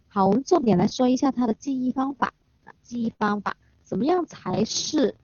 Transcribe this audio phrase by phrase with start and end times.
[0.08, 2.34] 好，我们重点来说一下它的记忆方法。
[2.82, 5.14] 记忆方法怎么样才是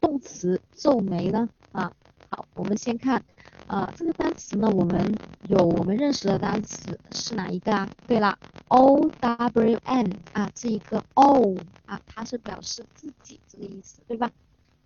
[0.00, 1.48] 动词皱眉呢？
[1.72, 1.92] 啊，
[2.28, 3.24] 好，我们先看。
[3.70, 5.14] 呃，这个单词呢，我们
[5.48, 7.88] 有我们认识的单词是哪一个啊？
[8.08, 11.54] 对了，o w n 啊，这一个 o
[11.86, 14.28] 啊，它是表示自己这个意思，对吧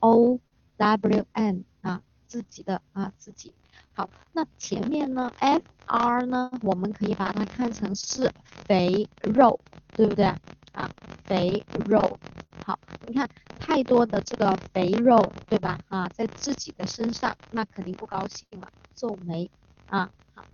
[0.00, 0.38] ？o
[0.77, 3.55] w n 啊，自己的啊，自己。
[3.94, 8.30] 好，那前面呢，f r 呢，我们可以把它看成是
[8.66, 9.58] 肥肉，
[9.94, 10.27] 对不对？
[10.74, 10.90] 啊，
[11.24, 12.18] 肥肉。
[12.66, 13.27] 好，你看
[13.75, 15.80] 太多的这个肥肉，对吧？
[15.89, 19.50] 啊，在自己的身上，那肯定不高兴了，皱眉
[19.89, 20.08] 啊。
[20.33, 20.44] 好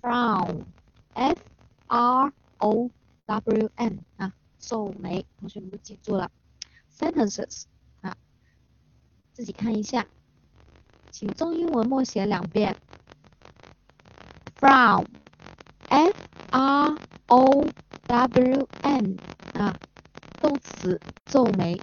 [0.00, 1.38] ，frown，f
[1.88, 2.90] r o
[3.26, 6.30] w n 啊，皱眉，同学们都记住了。
[6.90, 7.64] sentences
[8.00, 8.16] 啊，
[9.34, 10.06] 自己看一下，
[11.10, 12.74] 请中英文默写两遍。
[14.58, 16.14] frown，f
[16.50, 17.66] r o
[18.06, 19.18] w n
[19.52, 19.78] 啊。
[20.40, 21.80] 动词皱眉，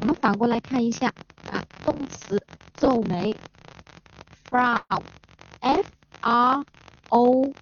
[0.00, 1.12] 我们反过来看一下
[1.50, 2.42] 啊，动词
[2.76, 3.36] 皱眉
[4.50, 5.84] ，frown，f
[6.20, 6.64] r
[7.08, 7.52] o